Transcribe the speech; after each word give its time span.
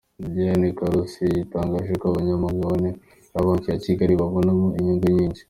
Diane 0.35 0.67
Karusisi 0.77 1.25
yatangaje 1.41 1.93
ko 1.99 2.05
abanyamigabane 2.07 2.89
ba 3.33 3.45
Banki 3.45 3.67
ya 3.71 3.81
Kigali 3.85 4.13
bazabonamo 4.21 4.65
inyungu 4.77 5.07
nyinshi. 5.17 5.39